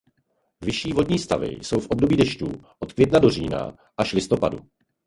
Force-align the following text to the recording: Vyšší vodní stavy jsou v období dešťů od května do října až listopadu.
Vyšší 0.61 0.93
vodní 0.93 1.19
stavy 1.19 1.47
jsou 1.61 1.79
v 1.79 1.87
období 1.87 2.17
dešťů 2.17 2.51
od 2.79 2.93
května 2.93 3.19
do 3.19 3.29
října 3.29 3.73
až 3.97 4.13
listopadu. 4.13 4.59